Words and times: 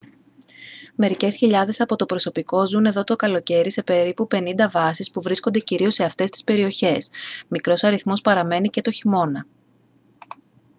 μερικές 0.95 1.35
χιλιάδες 1.35 1.79
από 1.81 1.95
το 1.95 2.05
προσωπικό 2.05 2.67
ζουν 2.67 2.85
εδώ 2.85 3.03
το 3.03 3.15
καλοκαίρι 3.15 3.71
σε 3.71 3.83
περίπου 3.83 4.27
πενήντα 4.27 4.67
βάσεις 4.69 5.11
που 5.11 5.21
βρίσκονται 5.21 5.59
κυρίως 5.59 5.93
σε 5.93 6.03
αυτές 6.03 6.29
τις 6.29 6.43
περιοχές 6.43 7.09
μικρός 7.47 7.83
αριθμός 7.83 8.21
παραμένει 8.21 8.67
και 8.69 8.81
το 8.81 8.91
χειμώνα 8.91 9.45